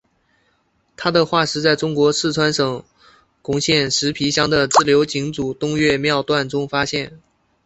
[0.97, 2.83] 它的化石在中国四川省
[3.43, 7.19] 珙县石碑乡的自流井组东岳庙段中发现。